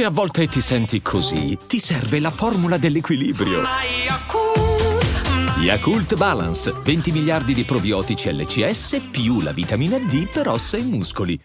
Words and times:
Se 0.00 0.06
a 0.06 0.10
volte 0.10 0.46
ti 0.46 0.62
senti 0.62 1.02
così, 1.02 1.58
ti 1.66 1.78
serve 1.78 2.20
la 2.20 2.30
formula 2.30 2.78
dell'equilibrio. 2.78 3.60
Yakult 5.58 6.16
Balance, 6.16 6.72
20 6.72 7.12
miliardi 7.12 7.52
di 7.52 7.64
probiotici 7.64 8.32
LCS 8.34 9.08
più 9.10 9.42
la 9.42 9.52
vitamina 9.52 9.98
D 9.98 10.26
per 10.26 10.48
ossa 10.48 10.78
e 10.78 10.82
muscoli. 10.84 11.38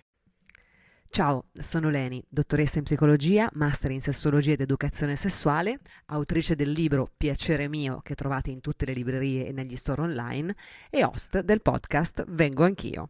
Ciao, 1.09 1.47
sono 1.59 1.89
Leni, 1.89 2.23
dottoressa 2.29 2.77
in 2.77 2.85
psicologia, 2.85 3.49
master 3.55 3.91
in 3.91 3.99
sessologia 3.99 4.53
ed 4.53 4.61
educazione 4.61 5.17
sessuale, 5.17 5.79
autrice 6.05 6.55
del 6.55 6.71
libro 6.71 7.09
Piacere 7.17 7.67
mio 7.67 7.99
che 8.03 8.15
trovate 8.15 8.51
in 8.51 8.61
tutte 8.61 8.85
le 8.85 8.93
librerie 8.93 9.47
e 9.47 9.51
negli 9.51 9.75
store 9.75 10.03
online 10.03 10.55
e 10.89 11.03
host 11.03 11.41
del 11.41 11.61
podcast 11.61 12.23
Vengo 12.29 12.63
anch'io. 12.63 13.09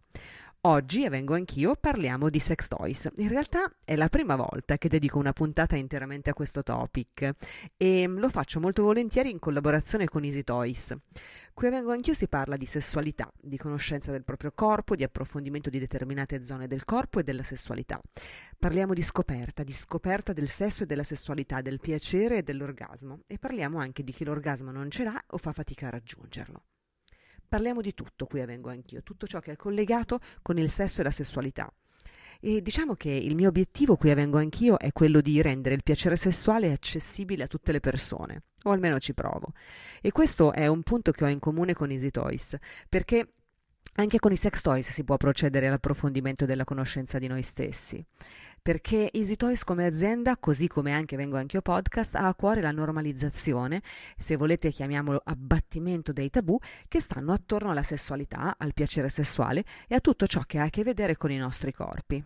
Oggi, 0.68 1.04
e 1.04 1.10
vengo 1.10 1.36
anch'io, 1.36 1.76
parliamo 1.76 2.28
di 2.28 2.40
sex 2.40 2.68
toys. 2.68 3.08
In 3.18 3.28
realtà 3.28 3.72
è 3.86 3.96
la 3.96 4.10
prima 4.10 4.36
volta 4.36 4.80
che 4.80 4.90
dedico 4.90 5.20
una 5.20 5.32
puntata 5.32 5.76
interamente 5.76 6.32
a 6.32 6.34
questo 6.34 6.64
topic 6.64 7.36
e 7.78 8.08
lo 8.08 8.30
faccio 8.32 8.60
molto 8.60 8.82
volentieri 8.82 9.30
in 9.30 9.38
collaborazione 9.38 10.06
con 10.06 10.24
Easy 10.24 10.44
Toys. 10.44 10.96
Qui 11.54 11.68
a 11.68 11.70
vengo 11.70 11.92
anch'io 11.92 12.16
si 12.16 12.28
parla 12.28 12.58
di 12.58 12.66
sessualità, 12.66 13.32
di 13.40 13.58
conoscenza 13.58 14.10
del 14.12 14.24
proprio 14.24 14.54
corpo, 14.56 14.96
di 14.96 15.04
approfondimento 15.04 15.70
di 15.70 15.78
determinate 15.78 16.44
zone 16.44 16.66
del 16.66 16.84
corpo 16.84 17.20
e 17.20 17.24
della 17.24 17.44
sessualità. 17.44 18.02
Parliamo 18.58 18.96
di 18.96 19.04
scoperta, 19.04 19.62
di 19.62 19.72
scoperta 19.72 20.34
del 20.34 20.50
sesso 20.50 20.82
e 20.82 20.86
della 20.88 21.04
sessualità, 21.04 21.62
del 21.62 21.80
piacere 21.80 22.38
e 22.38 22.42
dell'orgasmo 22.42 23.20
e 23.28 23.38
parliamo 23.38 23.78
anche 23.78 24.04
di 24.04 24.12
chi 24.12 24.24
l'orgasmo 24.24 24.72
non 24.72 24.90
ce 24.90 25.04
l'ha 25.04 25.24
o 25.28 25.38
fa 25.38 25.54
fatica 25.54 25.86
a 25.86 25.92
raggiungerlo. 25.92 26.64
Parliamo 27.48 27.82
di 27.82 27.94
tutto, 27.94 28.26
qui 28.26 28.44
vengo 28.46 28.70
anch'io, 28.70 29.04
tutto 29.04 29.28
ciò 29.28 29.40
che 29.40 29.54
è 29.54 29.56
collegato 29.56 30.20
con 30.42 30.58
il 30.58 30.70
sesso 30.70 31.02
e 31.02 31.04
la 31.04 31.12
sessualità. 31.12 31.72
E 32.40 32.62
diciamo 32.62 32.96
che 32.96 33.10
il 33.10 33.36
mio 33.36 33.50
obiettivo, 33.50 33.96
qui 33.96 34.14
vengo 34.14 34.38
anch'io, 34.38 34.78
è 34.78 34.92
quello 34.92 35.22
di 35.22 35.42
rendere 35.42 35.76
il 35.76 35.84
piacere 35.84 36.16
sessuale 36.16 36.72
accessibile 36.72 37.44
a 37.44 37.48
tutte 37.48 37.72
le 37.72 37.80
persone, 37.80 38.44
o 38.64 38.72
almeno 38.72 39.00
ci 39.00 39.14
provo. 39.14 39.54
E 40.02 40.12
questo 40.12 40.52
è 40.52 40.68
un 40.68 40.84
punto 40.84 41.12
che 41.12 41.24
ho 41.24 41.28
in 41.30 41.40
comune 41.40 41.74
con 41.74 41.92
Easy 41.92 42.12
Toys, 42.12 42.58
perché 42.90 43.30
anche 43.98 44.20
con 44.20 44.32
i 44.32 44.36
sex 44.36 44.62
toys 44.62 44.90
si 44.92 45.04
può 45.06 45.16
procedere 45.16 45.68
all'approfondimento 45.68 46.46
della 46.46 46.66
conoscenza 46.66 47.18
di 47.18 47.28
noi 47.28 47.44
stessi 47.44 48.06
perché 48.66 49.12
Easy 49.12 49.36
Toys 49.36 49.64
come 49.64 49.86
azienda, 49.86 50.38
così 50.38 50.68
come 50.68 50.92
anche 50.92 51.16
Vengo 51.16 51.38
Anch'io 51.38 51.62
Podcast, 51.62 52.16
ha 52.16 52.26
a 52.26 52.34
cuore 52.34 52.62
la 52.62 52.72
normalizzazione, 52.72 53.84
se 54.18 54.38
volete 54.38 54.72
chiamiamolo 54.72 55.22
abbattimento 55.24 56.12
dei 56.12 56.32
tabù, 56.32 56.58
che 56.88 57.00
stanno 57.00 57.32
attorno 57.32 57.70
alla 57.70 57.84
sessualità, 57.84 58.56
al 58.58 58.74
piacere 58.74 59.10
sessuale 59.10 59.64
e 59.88 59.94
a 59.94 60.00
tutto 60.00 60.26
ciò 60.26 60.42
che 60.48 60.58
ha 60.58 60.64
a 60.64 60.70
che 60.72 60.82
vedere 60.82 61.16
con 61.16 61.30
i 61.30 61.38
nostri 61.38 61.72
corpi. 61.72 62.24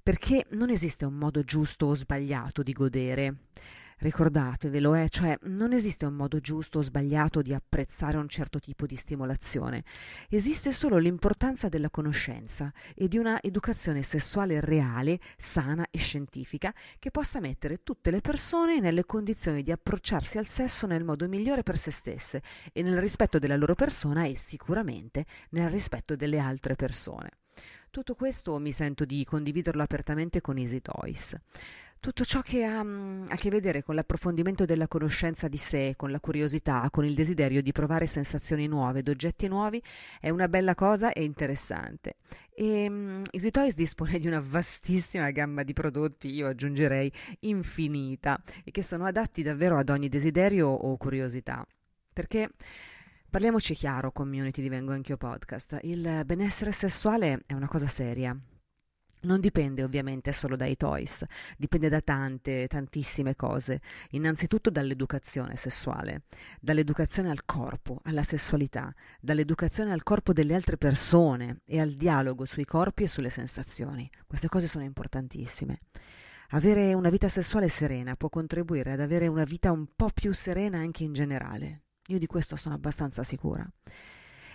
Perché 0.00 0.46
non 0.50 0.70
esiste 0.70 1.04
un 1.04 1.14
modo 1.14 1.42
giusto 1.42 1.86
o 1.86 1.94
sbagliato 1.96 2.62
di 2.62 2.72
godere. 2.72 3.34
Ricordatevelo, 4.00 4.94
eh, 4.94 5.08
cioè 5.08 5.36
non 5.42 5.72
esiste 5.72 6.06
un 6.06 6.14
modo 6.14 6.38
giusto 6.38 6.78
o 6.78 6.82
sbagliato 6.82 7.42
di 7.42 7.52
apprezzare 7.52 8.16
un 8.16 8.28
certo 8.28 8.60
tipo 8.60 8.86
di 8.86 8.94
stimolazione, 8.94 9.82
esiste 10.28 10.70
solo 10.70 10.98
l'importanza 10.98 11.68
della 11.68 11.90
conoscenza 11.90 12.72
e 12.94 13.08
di 13.08 13.18
una 13.18 13.42
educazione 13.42 14.02
sessuale 14.02 14.60
reale, 14.60 15.18
sana 15.36 15.84
e 15.90 15.98
scientifica 15.98 16.72
che 17.00 17.10
possa 17.10 17.40
mettere 17.40 17.82
tutte 17.82 18.12
le 18.12 18.20
persone 18.20 18.78
nelle 18.78 19.04
condizioni 19.04 19.64
di 19.64 19.72
approcciarsi 19.72 20.38
al 20.38 20.46
sesso 20.46 20.86
nel 20.86 21.02
modo 21.02 21.26
migliore 21.26 21.64
per 21.64 21.76
se 21.76 21.90
stesse 21.90 22.40
e 22.72 22.82
nel 22.82 22.98
rispetto 22.98 23.40
della 23.40 23.56
loro 23.56 23.74
persona 23.74 24.26
e 24.26 24.36
sicuramente 24.36 25.26
nel 25.50 25.70
rispetto 25.70 26.14
delle 26.14 26.38
altre 26.38 26.76
persone. 26.76 27.30
Tutto 27.90 28.14
questo 28.14 28.58
mi 28.58 28.70
sento 28.70 29.04
di 29.04 29.24
condividerlo 29.24 29.82
apertamente 29.82 30.40
con 30.40 30.56
Easy 30.58 30.80
Toys 30.80 31.36
tutto 32.00 32.24
ciò 32.24 32.40
che 32.40 32.64
ha 32.64 32.82
mm, 32.82 33.26
a 33.28 33.36
che 33.36 33.50
vedere 33.50 33.82
con 33.82 33.94
l'approfondimento 33.94 34.64
della 34.64 34.88
conoscenza 34.88 35.48
di 35.48 35.56
sé, 35.56 35.94
con 35.96 36.10
la 36.10 36.20
curiosità, 36.20 36.88
con 36.90 37.04
il 37.04 37.14
desiderio 37.14 37.62
di 37.62 37.72
provare 37.72 38.06
sensazioni 38.06 38.66
nuove 38.66 39.00
ed 39.00 39.08
oggetti 39.08 39.48
nuovi 39.48 39.82
è 40.20 40.30
una 40.30 40.48
bella 40.48 40.74
cosa 40.74 41.12
e 41.12 41.24
interessante. 41.24 42.16
E 42.54 42.88
um, 42.88 43.22
Easy 43.30 43.50
Toys 43.50 43.74
dispone 43.74 44.18
di 44.18 44.26
una 44.26 44.40
vastissima 44.40 45.30
gamma 45.30 45.62
di 45.62 45.72
prodotti, 45.72 46.28
io 46.28 46.48
aggiungerei 46.48 47.12
infinita, 47.40 48.40
e 48.64 48.70
che 48.70 48.82
sono 48.82 49.04
adatti 49.04 49.42
davvero 49.42 49.78
ad 49.78 49.88
ogni 49.88 50.08
desiderio 50.08 50.68
o 50.68 50.96
curiosità. 50.96 51.66
Perché 52.12 52.50
Parliamoci 53.30 53.74
chiaro, 53.74 54.10
community 54.10 54.62
di 54.62 54.70
Vengo 54.70 54.92
Anch'io 54.92 55.18
Podcast. 55.18 55.80
Il 55.82 56.22
benessere 56.24 56.72
sessuale 56.72 57.42
è 57.44 57.52
una 57.52 57.68
cosa 57.68 57.86
seria, 57.86 58.34
non 59.22 59.40
dipende 59.40 59.82
ovviamente 59.82 60.32
solo 60.32 60.56
dai 60.56 60.76
toys, 60.76 61.24
dipende 61.56 61.88
da 61.88 62.00
tante, 62.00 62.66
tantissime 62.66 63.34
cose. 63.34 63.80
Innanzitutto 64.10 64.70
dall'educazione 64.70 65.56
sessuale, 65.56 66.22
dall'educazione 66.60 67.30
al 67.30 67.44
corpo, 67.44 68.00
alla 68.04 68.22
sessualità, 68.22 68.94
dall'educazione 69.20 69.92
al 69.92 70.02
corpo 70.02 70.32
delle 70.32 70.54
altre 70.54 70.76
persone 70.76 71.60
e 71.64 71.80
al 71.80 71.92
dialogo 71.92 72.44
sui 72.44 72.64
corpi 72.64 73.04
e 73.04 73.08
sulle 73.08 73.30
sensazioni. 73.30 74.08
Queste 74.26 74.48
cose 74.48 74.66
sono 74.66 74.84
importantissime. 74.84 75.80
Avere 76.52 76.94
una 76.94 77.10
vita 77.10 77.28
sessuale 77.28 77.68
serena 77.68 78.16
può 78.16 78.30
contribuire 78.30 78.92
ad 78.92 79.00
avere 79.00 79.26
una 79.26 79.44
vita 79.44 79.70
un 79.70 79.86
po' 79.94 80.08
più 80.14 80.32
serena 80.32 80.78
anche 80.78 81.04
in 81.04 81.12
generale. 81.12 81.82
Io 82.06 82.18
di 82.18 82.26
questo 82.26 82.56
sono 82.56 82.74
abbastanza 82.74 83.22
sicura. 83.22 83.68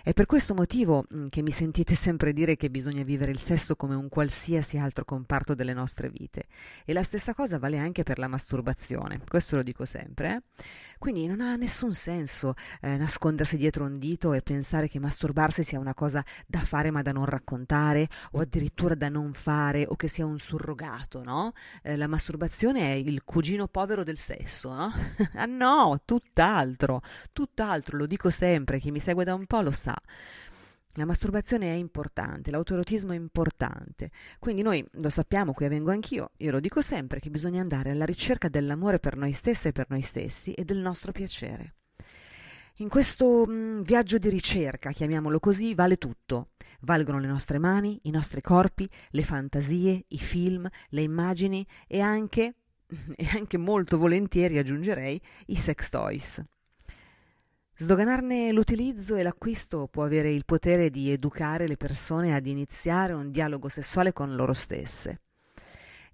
È 0.06 0.12
per 0.12 0.26
questo 0.26 0.52
motivo 0.52 1.06
mm, 1.14 1.28
che 1.28 1.40
mi 1.40 1.50
sentite 1.50 1.94
sempre 1.94 2.34
dire 2.34 2.56
che 2.56 2.68
bisogna 2.68 3.02
vivere 3.02 3.30
il 3.30 3.38
sesso 3.38 3.74
come 3.74 3.94
un 3.94 4.10
qualsiasi 4.10 4.76
altro 4.76 5.06
comparto 5.06 5.54
delle 5.54 5.72
nostre 5.72 6.10
vite. 6.10 6.44
E 6.84 6.92
la 6.92 7.02
stessa 7.02 7.32
cosa 7.32 7.58
vale 7.58 7.78
anche 7.78 8.02
per 8.02 8.18
la 8.18 8.28
masturbazione, 8.28 9.22
questo 9.26 9.56
lo 9.56 9.62
dico 9.62 9.86
sempre. 9.86 10.34
Eh? 10.34 10.64
Quindi 10.98 11.26
non 11.26 11.40
ha 11.40 11.56
nessun 11.56 11.94
senso 11.94 12.52
eh, 12.82 12.98
nascondersi 12.98 13.56
dietro 13.56 13.86
un 13.86 13.98
dito 13.98 14.34
e 14.34 14.42
pensare 14.42 14.90
che 14.90 14.98
masturbarsi 14.98 15.64
sia 15.64 15.78
una 15.78 15.94
cosa 15.94 16.22
da 16.46 16.58
fare 16.58 16.90
ma 16.90 17.00
da 17.00 17.12
non 17.12 17.24
raccontare, 17.24 18.06
o 18.32 18.40
addirittura 18.40 18.94
da 18.94 19.08
non 19.08 19.32
fare, 19.32 19.86
o 19.88 19.96
che 19.96 20.08
sia 20.08 20.26
un 20.26 20.38
surrogato, 20.38 21.22
no? 21.22 21.52
Eh, 21.82 21.96
la 21.96 22.08
masturbazione 22.08 22.92
è 22.92 22.92
il 22.92 23.24
cugino 23.24 23.68
povero 23.68 24.04
del 24.04 24.18
sesso, 24.18 24.70
no? 24.70 24.92
ah 25.32 25.46
no, 25.46 26.02
tutt'altro, 26.04 27.00
tutt'altro, 27.32 27.96
lo 27.96 28.04
dico 28.04 28.28
sempre, 28.28 28.78
chi 28.78 28.90
mi 28.90 29.00
segue 29.00 29.24
da 29.24 29.32
un 29.32 29.46
po' 29.46 29.62
lo 29.62 29.70
sa. 29.70 29.92
La 30.96 31.04
masturbazione 31.04 31.72
è 31.72 31.74
importante, 31.74 32.52
l'autoerotismo 32.52 33.12
è 33.12 33.16
importante. 33.16 34.10
Quindi 34.38 34.62
noi 34.62 34.86
lo 34.92 35.10
sappiamo, 35.10 35.52
qui 35.52 35.66
vengo 35.66 35.90
anch'io, 35.90 36.30
io 36.36 36.52
lo 36.52 36.60
dico 36.60 36.82
sempre 36.82 37.18
che 37.18 37.30
bisogna 37.30 37.60
andare 37.60 37.90
alla 37.90 38.04
ricerca 38.04 38.48
dell'amore 38.48 39.00
per 39.00 39.16
noi 39.16 39.32
stesse 39.32 39.68
e 39.68 39.72
per 39.72 39.86
noi 39.88 40.02
stessi 40.02 40.52
e 40.52 40.64
del 40.64 40.78
nostro 40.78 41.10
piacere. 41.10 41.74
In 42.78 42.88
questo 42.88 43.44
mh, 43.46 43.52
mm, 43.52 43.82
viaggio 43.82 44.18
di 44.18 44.28
ricerca, 44.28 44.92
chiamiamolo 44.92 45.40
così, 45.40 45.74
vale 45.74 45.96
tutto. 45.96 46.50
Valgono 46.80 47.18
le 47.18 47.28
nostre 47.28 47.58
mani, 47.58 47.98
i 48.04 48.10
nostri 48.10 48.40
corpi, 48.40 48.88
le 49.10 49.22
fantasie, 49.24 50.04
i 50.08 50.18
film, 50.18 50.68
le 50.90 51.02
immagini 51.02 51.66
e 51.88 52.00
anche, 52.00 52.54
e 53.16 53.28
anche 53.32 53.58
molto 53.58 53.98
volentieri 53.98 54.58
aggiungerei, 54.58 55.20
i 55.46 55.56
sex 55.56 55.88
toys. 55.88 56.44
Sdoganarne 57.76 58.52
l'utilizzo 58.52 59.16
e 59.16 59.22
l'acquisto 59.24 59.88
può 59.90 60.04
avere 60.04 60.32
il 60.32 60.44
potere 60.44 60.90
di 60.90 61.10
educare 61.10 61.66
le 61.66 61.76
persone 61.76 62.34
ad 62.34 62.46
iniziare 62.46 63.12
un 63.12 63.32
dialogo 63.32 63.68
sessuale 63.68 64.12
con 64.12 64.36
loro 64.36 64.52
stesse 64.52 65.20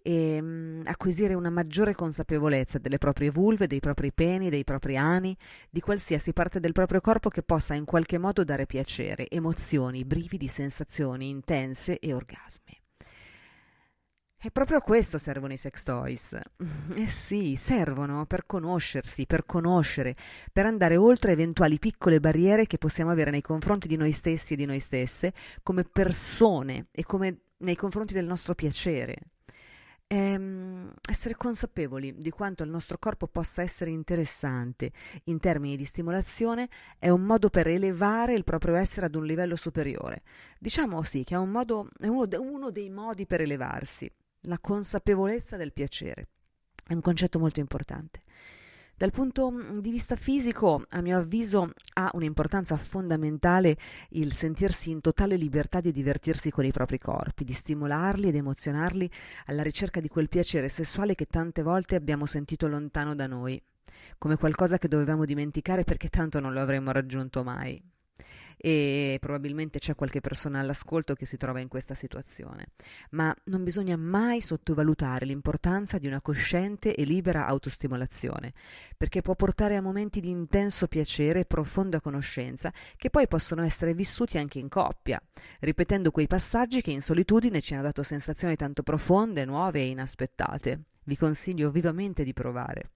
e 0.03 0.41
mh, 0.41 0.47
mm, 0.47 0.81
acquisire 0.85 1.35
una 1.35 1.51
maggiore 1.51 1.95
consapevolezza 1.95 2.79
delle 2.79 2.99
proprie 2.99 3.31
vulve, 3.31 3.67
dei 3.67 3.81
propri 3.81 4.13
peni, 4.13 4.49
dei 4.49 4.65
propri 4.65 4.97
ani, 4.97 5.37
di 5.69 5.81
qualsiasi 5.81 6.33
parte 6.33 6.61
del 6.61 6.73
proprio 6.73 7.01
corpo 7.01 7.29
che 7.29 7.43
possa 7.43 7.75
in 7.75 7.85
qualche 7.85 8.19
modo 8.19 8.45
dare 8.45 8.67
piacere, 8.67 9.29
emozioni, 9.29 10.05
brividi, 10.05 10.49
sensazioni 10.49 11.29
intense 11.29 11.99
e 11.99 12.13
orgasmi. 12.13 12.81
E 14.43 14.51
proprio 14.51 14.79
a 14.79 14.81
questo 14.81 15.19
servono 15.19 15.53
i 15.53 15.59
sex 15.59 15.83
toys. 15.83 16.35
Eh 16.95 17.07
sì, 17.07 17.57
servono 17.57 18.25
per 18.25 18.47
conoscersi, 18.47 19.27
per 19.27 19.45
conoscere, 19.45 20.17
per 20.51 20.65
andare 20.65 20.97
oltre 20.97 21.33
eventuali 21.33 21.79
piccole 21.79 22.21
barriere 22.21 22.67
che 22.67 22.79
possiamo 22.79 23.11
avere 23.11 23.31
nei 23.31 23.43
confronti 23.43 23.87
di 23.87 23.97
noi 23.97 24.13
stessi 24.13 24.55
e 24.55 24.57
di 24.57 24.65
noi 24.65 24.81
stesse, 24.81 25.35
come 25.63 25.83
persone 25.85 26.87
e 26.91 27.05
come 27.05 27.41
nei 27.59 27.77
confronti 27.77 28.15
del 28.15 28.25
nostro 28.25 28.55
piacere. 28.55 29.17
Ehm, 30.07 30.91
essere 31.07 31.37
consapevoli 31.37 32.15
di 32.17 32.31
quanto 32.31 32.63
il 32.63 32.71
nostro 32.71 32.97
corpo 32.97 33.29
possa 33.29 33.61
essere 33.61 33.91
interessante 33.91 34.91
in 35.25 35.39
termini 35.39 35.77
di 35.77 35.85
stimolazione 35.85 36.71
è 36.99 37.11
un 37.11 37.21
modo 37.21 37.51
per 37.51 37.69
elevare 37.69 38.33
il 38.33 38.45
proprio 38.45 38.75
essere 38.75 39.05
ad 39.05 39.15
un 39.15 39.27
livello 39.27 39.55
superiore. 39.55 40.23
Diciamo 40.59 41.03
sì 41.03 41.25
che 41.25 41.35
è, 41.35 41.39
un 41.39 41.51
modo, 41.51 41.91
è 42.01 42.07
uno, 42.07 42.27
uno 42.41 42.71
dei 42.71 42.89
modi 42.89 43.27
per 43.27 43.43
elevarsi 43.43 44.11
la 44.43 44.59
consapevolezza 44.59 45.57
del 45.57 45.73
piacere. 45.73 46.29
È 46.87 46.93
un 46.93 47.01
concetto 47.01 47.39
molto 47.39 47.61
importante. 47.61 48.23
Dal 48.97 49.13
punto 49.13 49.51
mm, 49.51 49.79
di 49.79 49.91
vista 49.91 50.15
fisico, 50.15 50.85
a 50.91 51.01
mio 51.01 51.19
avviso, 51.19 51.73
ha 51.95 52.11
un'importanza 52.13 52.77
fondamentale 52.77 53.77
il 54.11 54.35
sentirsi 54.35 54.91
in 54.91 55.01
totale 55.01 55.37
libertà 55.37 55.81
di 55.81 55.91
divertirsi 55.91 56.51
con 56.51 56.65
i 56.65 56.71
propri 56.71 56.99
corpi, 56.99 57.45
di 57.45 57.55
stimolarli 57.55 58.29
ed 58.29 58.35
emozionarli 58.35 59.11
alla 59.47 59.63
ricerca 59.63 60.01
di 60.01 60.09
quel 60.09 60.29
piacere 60.29 60.69
sessuale 60.69 61.15
che 61.15 61.25
tante 61.25 61.63
volte 61.63 61.95
abbiamo 61.95 62.27
sentito 62.27 62.67
lontano 62.67 63.15
da 63.15 63.27
noi, 63.27 63.63
come 64.19 64.37
qualcosa 64.37 64.77
che 64.77 64.89
dovevamo 64.89 65.25
dimenticare 65.25 65.85
perché 65.85 66.09
tanto 66.09 66.39
non 66.39 66.53
lo 66.53 66.61
avremmo 66.61 66.93
raggiunto 66.93 67.43
mai 67.43 67.83
e 68.57 69.17
probabilmente 69.21 69.79
c'è 69.79 69.95
qualche 69.95 70.21
persona 70.21 70.61
all'ascolto 70.61 71.15
che 71.15 71.25
si 71.25 71.39
trova 71.39 71.61
in 71.61 71.69
questa 71.69 71.95
situazione. 71.95 72.69
Ma 73.11 73.35
non 73.45 73.65
bisogna 73.65 73.97
mai 73.97 74.43
sottovalutare 74.43 75.25
l'importanza 75.25 75.99
di 75.99 76.07
una 76.07 76.21
cosciente 76.21 76.95
e 76.95 77.05
libera 77.05 77.47
autostimolazione, 77.47 78.53
perché 78.97 79.23
può 79.23 79.35
portare 79.35 79.77
a 79.77 79.81
momenti 79.81 80.21
di 80.21 80.29
intenso 80.29 80.89
piacere 80.89 81.41
e 81.41 81.45
profonda 81.47 82.01
conoscenza 82.01 82.73
che 82.97 83.09
poi 83.09 83.27
possono 83.29 83.63
essere 83.63 83.95
vissuti 83.95 84.37
anche 84.37 84.59
in 84.59 84.69
coppia, 84.69 85.21
ripetendo 85.61 86.11
quei 86.11 86.27
passaggi 86.27 86.83
che 86.83 86.91
in 86.91 87.01
solitudine 87.01 87.61
ci 87.63 87.73
hanno 87.73 87.85
dato 87.85 88.03
sensazioni 88.03 88.57
tanto 88.57 88.83
profonde, 88.83 89.45
nuove 89.47 89.81
e 89.81 89.89
inaspettate. 89.89 90.81
Vi 91.05 91.17
consiglio 91.17 91.71
vivamente 91.71 92.25
di 92.25 92.35
provare. 92.35 92.91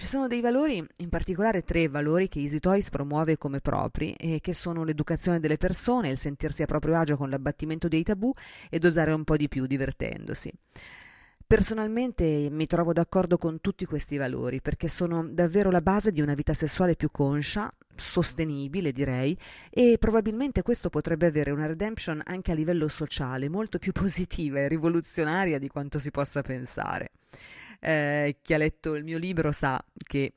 Ci 0.00 0.06
sono 0.06 0.28
dei 0.28 0.40
valori, 0.40 0.82
in 0.96 1.08
particolare 1.10 1.62
tre 1.62 1.86
valori 1.86 2.26
che 2.26 2.40
Easy 2.40 2.58
Toys 2.58 2.88
promuove 2.88 3.36
come 3.36 3.60
propri 3.60 4.14
e 4.14 4.40
che 4.40 4.54
sono 4.54 4.82
l'educazione 4.82 5.40
delle 5.40 5.58
persone, 5.58 6.08
il 6.08 6.16
sentirsi 6.16 6.62
a 6.62 6.66
proprio 6.66 6.96
agio 6.96 7.18
con 7.18 7.28
l'abbattimento 7.28 7.86
dei 7.86 8.02
tabù 8.02 8.32
ed 8.70 8.86
osare 8.86 9.12
un 9.12 9.24
po' 9.24 9.36
di 9.36 9.46
più 9.46 9.66
divertendosi. 9.66 10.50
Personalmente 11.46 12.48
mi 12.50 12.66
trovo 12.66 12.94
d'accordo 12.94 13.36
con 13.36 13.60
tutti 13.60 13.84
questi 13.84 14.16
valori 14.16 14.62
perché 14.62 14.88
sono 14.88 15.28
davvero 15.28 15.70
la 15.70 15.82
base 15.82 16.12
di 16.12 16.22
una 16.22 16.32
vita 16.32 16.54
sessuale 16.54 16.96
più 16.96 17.10
conscia, 17.10 17.70
sostenibile 17.94 18.92
direi, 18.92 19.36
e 19.68 19.98
probabilmente 19.98 20.62
questo 20.62 20.88
potrebbe 20.88 21.26
avere 21.26 21.50
una 21.50 21.66
redemption 21.66 22.22
anche 22.24 22.52
a 22.52 22.54
livello 22.54 22.88
sociale 22.88 23.50
molto 23.50 23.78
più 23.78 23.92
positiva 23.92 24.60
e 24.60 24.68
rivoluzionaria 24.68 25.58
di 25.58 25.68
quanto 25.68 25.98
si 25.98 26.10
possa 26.10 26.40
pensare 26.40 27.10
eh, 27.80 28.36
chi 28.42 28.54
ha 28.54 28.58
letto 28.58 28.94
il 28.94 29.04
mio 29.04 29.18
libro 29.18 29.52
sa 29.52 29.82
che 29.96 30.32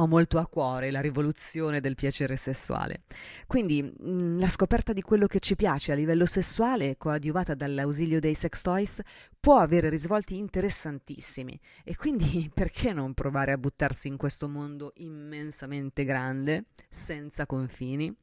ho 0.00 0.06
molto 0.06 0.38
a 0.38 0.46
cuore 0.46 0.92
la 0.92 1.00
rivoluzione 1.00 1.80
del 1.80 1.96
piacere 1.96 2.36
sessuale. 2.36 3.02
Quindi 3.46 3.82
mh, 3.82 4.10
mm, 4.10 4.38
la 4.38 4.48
scoperta 4.48 4.92
di 4.92 5.02
quello 5.02 5.26
che 5.26 5.40
ci 5.40 5.56
piace 5.56 5.90
a 5.90 5.96
livello 5.96 6.24
sessuale, 6.24 6.96
coadiuvata 6.96 7.54
dall'ausilio 7.54 8.20
dei 8.20 8.34
sex 8.34 8.62
toys, 8.62 9.00
può 9.40 9.58
avere 9.58 9.88
risvolti 9.88 10.36
interessantissimi. 10.36 11.58
E 11.82 11.96
quindi 11.96 12.48
perché 12.54 12.92
non 12.92 13.12
provare 13.12 13.52
a 13.52 13.58
buttarsi 13.58 14.06
in 14.06 14.16
questo 14.16 14.48
mondo 14.48 14.92
immensamente 14.96 16.04
grande, 16.04 16.66
senza 16.88 17.44
confini? 17.46 18.14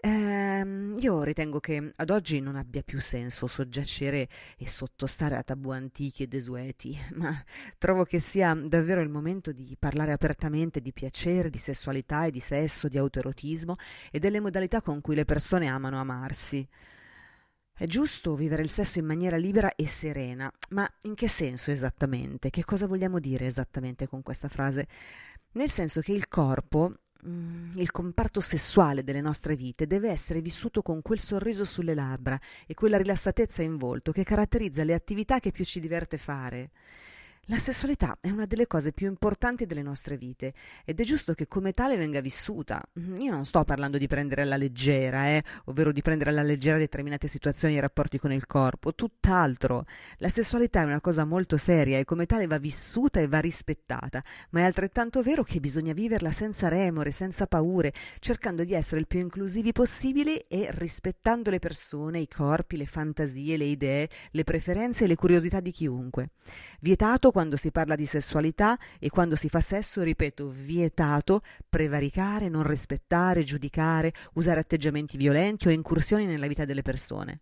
Ehm, 0.00 0.96
io 1.00 1.22
ritengo 1.22 1.58
che 1.58 1.92
ad 1.96 2.10
oggi 2.10 2.40
non 2.40 2.56
abbia 2.56 2.82
più 2.82 3.00
senso 3.00 3.46
soggiacere 3.46 4.28
e 4.58 4.68
sottostare 4.68 5.36
a 5.36 5.42
tabù 5.42 5.70
antichi 5.70 6.22
e 6.22 6.26
desueti, 6.26 6.96
ma 7.14 7.42
trovo 7.78 8.04
che 8.04 8.20
sia 8.20 8.54
davvero 8.54 9.00
il 9.00 9.08
momento 9.08 9.52
di 9.52 9.76
parlare 9.78 10.12
apertamente 10.12 10.80
di 10.80 10.92
piacere, 10.92 11.50
di 11.50 11.58
sessualità 11.58 12.26
e 12.26 12.30
di 12.30 12.40
sesso, 12.40 12.88
di 12.88 12.98
autoerotismo 12.98 13.76
e 14.10 14.18
delle 14.18 14.40
modalità 14.40 14.80
con 14.82 15.00
cui 15.00 15.14
le 15.14 15.24
persone 15.24 15.66
amano 15.68 15.98
amarsi. 15.98 16.66
È 17.78 17.84
giusto 17.86 18.34
vivere 18.34 18.62
il 18.62 18.70
sesso 18.70 18.98
in 18.98 19.04
maniera 19.04 19.36
libera 19.36 19.74
e 19.74 19.86
serena, 19.86 20.50
ma 20.70 20.88
in 21.02 21.14
che 21.14 21.28
senso 21.28 21.70
esattamente? 21.70 22.48
Che 22.48 22.64
cosa 22.64 22.86
vogliamo 22.86 23.18
dire 23.18 23.44
esattamente 23.46 24.06
con 24.06 24.22
questa 24.22 24.48
frase? 24.48 24.86
Nel 25.52 25.68
senso 25.70 26.00
che 26.00 26.12
il 26.12 26.28
corpo 26.28 27.00
il 27.24 27.90
comparto 27.90 28.40
sessuale 28.40 29.02
delle 29.02 29.20
nostre 29.20 29.56
vite 29.56 29.86
deve 29.86 30.10
essere 30.10 30.40
vissuto 30.40 30.82
con 30.82 31.02
quel 31.02 31.18
sorriso 31.18 31.64
sulle 31.64 31.94
labbra 31.94 32.38
e 32.66 32.74
quella 32.74 32.98
rilassatezza 32.98 33.62
in 33.62 33.76
volto 33.76 34.12
che 34.12 34.22
caratterizza 34.22 34.84
le 34.84 34.94
attività 34.94 35.40
che 35.40 35.50
più 35.50 35.64
ci 35.64 35.80
diverte 35.80 36.18
fare. 36.18 36.70
La 37.48 37.60
sessualità 37.60 38.18
è 38.20 38.28
una 38.28 38.44
delle 38.44 38.66
cose 38.66 38.90
più 38.90 39.06
importanti 39.06 39.66
delle 39.66 39.82
nostre 39.82 40.16
vite 40.16 40.52
ed 40.84 40.98
è 40.98 41.04
giusto 41.04 41.32
che 41.32 41.46
come 41.46 41.74
tale 41.74 41.96
venga 41.96 42.20
vissuta. 42.20 42.82
Io 43.20 43.30
non 43.30 43.44
sto 43.44 43.62
parlando 43.62 43.98
di 43.98 44.08
prendere 44.08 44.42
alla 44.42 44.56
leggera, 44.56 45.28
eh, 45.28 45.44
ovvero 45.66 45.92
di 45.92 46.02
prendere 46.02 46.30
alla 46.30 46.42
leggera 46.42 46.76
determinate 46.76 47.28
situazioni 47.28 47.76
e 47.76 47.80
rapporti 47.80 48.18
con 48.18 48.32
il 48.32 48.48
corpo, 48.48 48.96
tutt'altro. 48.96 49.84
La 50.16 50.28
sessualità 50.28 50.80
è 50.80 50.86
una 50.86 51.00
cosa 51.00 51.24
molto 51.24 51.56
seria 51.56 51.98
e 51.98 52.04
come 52.04 52.26
tale 52.26 52.48
va 52.48 52.58
vissuta 52.58 53.20
e 53.20 53.28
va 53.28 53.38
rispettata, 53.38 54.20
ma 54.50 54.60
è 54.60 54.64
altrettanto 54.64 55.22
vero 55.22 55.44
che 55.44 55.60
bisogna 55.60 55.92
viverla 55.92 56.32
senza 56.32 56.66
remore, 56.66 57.12
senza 57.12 57.46
paure, 57.46 57.92
cercando 58.18 58.64
di 58.64 58.74
essere 58.74 58.98
il 58.98 59.06
più 59.06 59.20
inclusivi 59.20 59.70
possibile 59.70 60.48
e 60.48 60.66
rispettando 60.72 61.50
le 61.50 61.60
persone, 61.60 62.18
i 62.18 62.26
corpi, 62.26 62.76
le 62.76 62.86
fantasie, 62.86 63.56
le 63.56 63.66
idee, 63.66 64.08
le 64.32 64.42
preferenze 64.42 65.04
e 65.04 65.06
le 65.06 65.14
curiosità 65.14 65.60
di 65.60 65.70
chiunque. 65.70 66.30
Vietato 66.80 67.34
quando 67.36 67.58
si 67.58 67.70
parla 67.70 67.96
di 67.96 68.06
sessualità 68.06 68.78
e 68.98 69.10
quando 69.10 69.36
si 69.36 69.50
fa 69.50 69.60
sesso, 69.60 70.02
ripeto, 70.02 70.48
vietato 70.48 71.42
prevaricare, 71.68 72.48
non 72.48 72.66
rispettare, 72.66 73.44
giudicare, 73.44 74.14
usare 74.36 74.60
atteggiamenti 74.60 75.18
violenti 75.18 75.68
o 75.68 75.70
incursioni 75.70 76.24
nella 76.24 76.46
vita 76.46 76.64
delle 76.64 76.80
persone. 76.80 77.40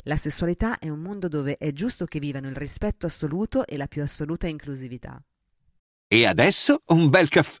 La 0.00 0.18
sessualità 0.18 0.78
è 0.78 0.90
un 0.90 1.00
mondo 1.00 1.26
dove 1.26 1.56
è 1.56 1.72
giusto 1.72 2.04
che 2.04 2.18
vivano 2.18 2.50
il 2.50 2.54
rispetto 2.54 3.06
assoluto 3.06 3.66
e 3.66 3.78
la 3.78 3.86
più 3.86 4.02
assoluta 4.02 4.46
inclusività. 4.46 5.18
E 6.06 6.26
adesso 6.26 6.82
un 6.88 7.08
bel 7.08 7.30
caffè 7.30 7.60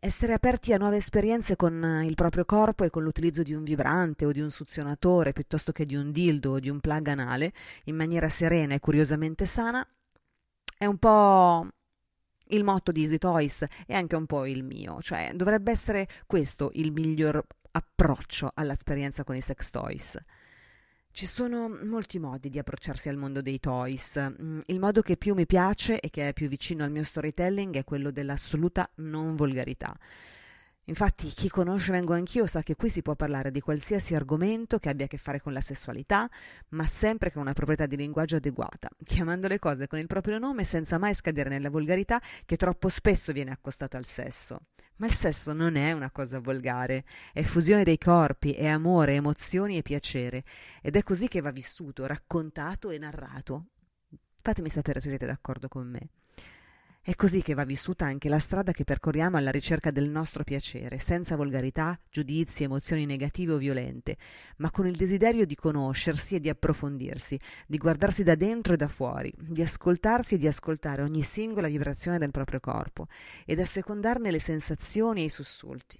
Essere 0.00 0.32
aperti 0.32 0.72
a 0.72 0.78
nuove 0.78 0.96
esperienze 0.96 1.56
con 1.56 1.82
eh, 1.82 2.06
il 2.06 2.14
proprio 2.14 2.44
corpo 2.44 2.84
e 2.84 2.90
con 2.90 3.02
l'utilizzo 3.02 3.42
di 3.42 3.52
un 3.52 3.64
vibrante 3.64 4.24
o 4.24 4.30
di 4.30 4.40
un 4.40 4.50
suzionatore 4.50 5.32
piuttosto 5.32 5.72
che 5.72 5.84
di 5.84 5.96
un 5.96 6.12
dildo 6.12 6.52
o 6.52 6.60
di 6.60 6.68
un 6.68 6.78
plug 6.78 7.08
anale 7.08 7.52
in 7.84 7.96
maniera 7.96 8.28
serena 8.28 8.74
e 8.74 8.80
curiosamente 8.80 9.44
sana 9.44 9.84
è 10.76 10.86
un 10.86 10.98
po' 10.98 11.66
il 12.50 12.62
motto 12.62 12.92
di 12.92 13.02
Easy 13.02 13.18
Toys 13.18 13.66
e 13.86 13.94
anche 13.94 14.14
un 14.14 14.26
po' 14.26 14.46
il 14.46 14.62
mio, 14.62 15.02
cioè 15.02 15.32
dovrebbe 15.34 15.72
essere 15.72 16.06
questo 16.26 16.70
il 16.74 16.92
miglior 16.92 17.44
approccio 17.72 18.52
all'esperienza 18.54 19.24
con 19.24 19.34
i 19.34 19.40
sex 19.40 19.70
toys. 19.70 20.16
Ci 21.18 21.26
sono 21.26 21.68
molti 21.68 22.20
modi 22.20 22.48
di 22.48 22.60
approcciarsi 22.60 23.08
al 23.08 23.16
mondo 23.16 23.42
dei 23.42 23.58
toys. 23.58 24.24
Mm, 24.40 24.60
il 24.66 24.78
modo 24.78 25.02
che 25.02 25.16
più 25.16 25.34
mi 25.34 25.46
piace 25.46 25.98
e 25.98 26.10
che 26.10 26.28
è 26.28 26.32
più 26.32 26.46
vicino 26.46 26.84
al 26.84 26.92
mio 26.92 27.02
storytelling 27.02 27.74
è 27.74 27.82
quello 27.82 28.12
dell'assoluta 28.12 28.88
non 28.98 29.34
volgarità. 29.34 29.98
Infatti, 30.88 31.28
chi 31.28 31.50
conosce 31.50 31.92
Vengo 31.92 32.14
Anch'io 32.14 32.46
sa 32.46 32.62
che 32.62 32.74
qui 32.74 32.88
si 32.88 33.02
può 33.02 33.14
parlare 33.14 33.50
di 33.50 33.60
qualsiasi 33.60 34.14
argomento 34.14 34.78
che 34.78 34.88
abbia 34.88 35.04
a 35.04 35.08
che 35.08 35.18
fare 35.18 35.38
con 35.38 35.52
la 35.52 35.60
sessualità, 35.60 36.28
ma 36.70 36.86
sempre 36.86 37.30
con 37.30 37.42
una 37.42 37.52
proprietà 37.52 37.84
di 37.84 37.96
linguaggio 37.96 38.36
adeguata, 38.36 38.88
chiamando 39.04 39.48
le 39.48 39.58
cose 39.58 39.86
con 39.86 39.98
il 39.98 40.06
proprio 40.06 40.38
nome 40.38 40.64
senza 40.64 40.96
mai 40.96 41.12
scadere 41.12 41.50
nella 41.50 41.68
volgarità 41.68 42.22
che 42.46 42.56
troppo 42.56 42.88
spesso 42.88 43.32
viene 43.32 43.50
accostata 43.50 43.98
al 43.98 44.06
sesso. 44.06 44.60
Ma 44.96 45.06
il 45.06 45.12
sesso 45.12 45.52
non 45.52 45.76
è 45.76 45.92
una 45.92 46.10
cosa 46.10 46.40
volgare, 46.40 47.04
è 47.34 47.42
fusione 47.42 47.84
dei 47.84 47.98
corpi, 47.98 48.52
è 48.52 48.66
amore, 48.66 49.14
emozioni 49.14 49.76
e 49.76 49.82
piacere, 49.82 50.42
ed 50.80 50.96
è 50.96 51.02
così 51.02 51.28
che 51.28 51.42
va 51.42 51.50
vissuto, 51.50 52.06
raccontato 52.06 52.88
e 52.88 52.96
narrato. 52.96 53.66
Fatemi 54.40 54.70
sapere 54.70 55.00
se 55.00 55.10
siete 55.10 55.26
d'accordo 55.26 55.68
con 55.68 55.86
me. 55.86 56.08
È 57.08 57.14
così 57.14 57.40
che 57.40 57.54
va 57.54 57.64
vissuta 57.64 58.04
anche 58.04 58.28
la 58.28 58.38
strada 58.38 58.72
che 58.72 58.84
percorriamo 58.84 59.38
alla 59.38 59.50
ricerca 59.50 59.90
del 59.90 60.10
nostro 60.10 60.44
piacere, 60.44 60.98
senza 60.98 61.36
volgarità, 61.36 61.98
giudizi, 62.10 62.64
emozioni 62.64 63.06
negative 63.06 63.54
o 63.54 63.56
violente, 63.56 64.18
ma 64.58 64.70
con 64.70 64.86
il 64.86 64.94
desiderio 64.94 65.46
di 65.46 65.54
conoscersi 65.54 66.34
e 66.34 66.38
di 66.38 66.50
approfondirsi, 66.50 67.40
di 67.66 67.78
guardarsi 67.78 68.24
da 68.24 68.34
dentro 68.34 68.74
e 68.74 68.76
da 68.76 68.88
fuori, 68.88 69.32
di 69.38 69.62
ascoltarsi 69.62 70.34
e 70.34 70.36
di 70.36 70.46
ascoltare 70.46 71.00
ogni 71.00 71.22
singola 71.22 71.68
vibrazione 71.68 72.18
del 72.18 72.30
proprio 72.30 72.60
corpo 72.60 73.06
ed 73.46 73.58
assecondarne 73.58 74.30
le 74.30 74.38
sensazioni 74.38 75.22
e 75.22 75.24
i 75.24 75.30
sussulti. 75.30 75.98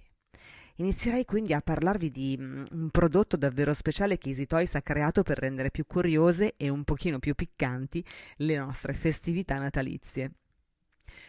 Inizierei 0.75 1.25
quindi 1.25 1.55
a 1.55 1.61
parlarvi 1.61 2.11
di 2.11 2.37
mm, 2.39 2.65
un 2.73 2.89
prodotto 2.91 3.35
davvero 3.35 3.73
speciale 3.73 4.19
che 4.19 4.29
Easy 4.29 4.45
Toys 4.45 4.75
ha 4.75 4.83
creato 4.83 5.23
per 5.23 5.39
rendere 5.39 5.71
più 5.71 5.87
curiose 5.87 6.53
e 6.55 6.69
un 6.69 6.83
pochino 6.83 7.17
più 7.17 7.33
piccanti 7.33 8.05
le 8.35 8.57
nostre 8.57 8.93
festività 8.93 9.57
natalizie. 9.57 10.33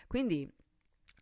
Quindi 0.06 0.50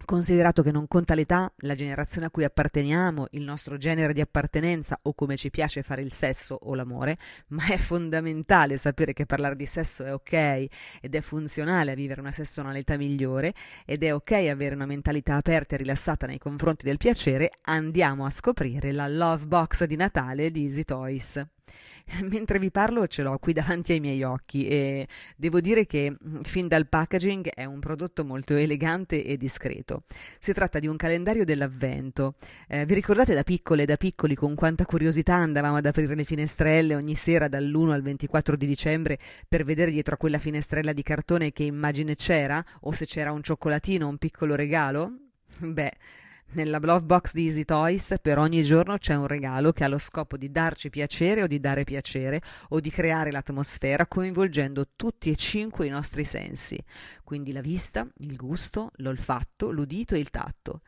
Considerato 0.04 0.62
che 0.62 0.70
non 0.70 0.88
conta 0.88 1.14
l'età, 1.14 1.52
la 1.58 1.74
generazione 1.74 2.28
a 2.28 2.30
cui 2.30 2.42
apparteniamo, 2.42 3.26
il 3.32 3.42
nostro 3.42 3.76
genere 3.76 4.14
di 4.14 4.22
appartenenza 4.22 4.98
o 5.02 5.12
come 5.12 5.36
ci 5.36 5.50
piace 5.50 5.82
fare 5.82 6.00
il 6.00 6.12
sesso 6.12 6.58
o 6.58 6.74
l'amore, 6.74 7.18
ma 7.48 7.66
è 7.66 7.76
fondamentale 7.76 8.78
sapere 8.78 9.12
che 9.12 9.26
parlare 9.26 9.54
di 9.54 9.66
sesso 9.66 10.04
è 10.04 10.14
ok 10.14 10.32
ed 10.32 11.14
è 11.14 11.20
funzionale 11.20 11.92
a 11.92 11.94
vivere 11.94 12.22
una 12.22 12.32
sessualità 12.32 12.96
migliore 12.96 13.52
ed 13.84 14.02
è 14.02 14.14
ok 14.14 14.32
avere 14.32 14.74
una 14.74 14.86
mentalità 14.86 15.34
aperta 15.34 15.74
e 15.74 15.78
rilassata 15.78 16.26
nei 16.26 16.38
confronti 16.38 16.86
del 16.86 16.96
piacere, 16.96 17.50
andiamo 17.62 18.24
a 18.24 18.30
scoprire 18.30 18.92
la 18.92 19.08
Love 19.08 19.44
Box 19.44 19.84
di 19.84 19.96
Natale 19.96 20.50
di 20.50 20.64
Easy 20.64 20.84
Toys. 20.84 21.57
mentre 22.22 22.58
vi 22.58 22.70
parlo 22.70 23.06
ce 23.06 23.22
l'ho 23.22 23.38
qui 23.38 23.52
davanti 23.52 23.92
ai 23.92 24.00
miei 24.00 24.22
occhi 24.22 24.66
e 24.66 25.06
devo 25.36 25.60
dire 25.60 25.86
che 25.86 26.10
mm, 26.10 26.40
fin 26.42 26.68
dal 26.68 26.86
packaging 26.86 27.50
è 27.50 27.64
un 27.64 27.80
prodotto 27.80 28.24
molto 28.24 28.54
elegante 28.54 29.24
e 29.24 29.36
discreto. 29.36 30.04
Si 30.38 30.52
tratta 30.52 30.78
di 30.78 30.86
un 30.86 30.96
calendario 30.96 31.44
dell'avvento. 31.44 32.34
Eh, 32.68 32.84
vi 32.86 32.94
ricordate 32.94 33.34
da 33.34 33.42
piccole 33.42 33.82
e 33.82 33.86
da 33.86 33.96
piccoli 33.96 34.34
con 34.34 34.54
quanta 34.54 34.84
curiosità 34.84 35.34
andavamo 35.34 35.76
ad 35.76 35.86
aprire 35.86 36.14
le 36.14 36.24
finestrelle 36.24 36.94
ogni 36.94 37.14
sera 37.14 37.48
dall'1 37.48 37.90
al 37.90 38.02
24 38.02 38.56
di 38.56 38.66
dicembre 38.66 39.18
per 39.46 39.64
vedere 39.64 39.90
dietro 39.90 40.14
a 40.14 40.18
quella 40.18 40.38
finestrella 40.38 40.92
di 40.92 41.02
cartone 41.02 41.52
che 41.52 41.64
immagine 41.64 42.14
c'era 42.14 42.64
o 42.80 42.92
se 42.92 43.06
c'era 43.06 43.32
un 43.32 43.42
cioccolatino 43.42 44.06
o 44.06 44.08
un 44.08 44.18
piccolo 44.18 44.54
regalo? 44.54 45.12
Beh, 45.58 45.92
nella 46.52 46.78
Love 46.78 47.04
Box 47.04 47.32
di 47.34 47.46
Easy 47.46 47.64
Toys 47.64 48.14
per 48.22 48.38
ogni 48.38 48.62
giorno 48.62 48.96
c'è 48.96 49.14
un 49.14 49.26
regalo 49.26 49.72
che 49.72 49.84
ha 49.84 49.88
lo 49.88 49.98
scopo 49.98 50.36
di 50.36 50.50
darci 50.50 50.88
piacere 50.88 51.42
o 51.42 51.46
di 51.46 51.60
dare 51.60 51.84
piacere 51.84 52.40
o 52.70 52.80
di 52.80 52.90
creare 52.90 53.30
l'atmosfera 53.30 54.06
coinvolgendo 54.06 54.88
tutti 54.96 55.30
e 55.30 55.36
cinque 55.36 55.86
i 55.86 55.90
nostri 55.90 56.24
sensi, 56.24 56.82
quindi 57.22 57.52
la 57.52 57.60
vista, 57.60 58.06
il 58.18 58.36
gusto, 58.36 58.90
l'olfatto, 58.96 59.70
l'udito 59.70 60.14
e 60.14 60.18
il 60.18 60.30
tatto. 60.30 60.80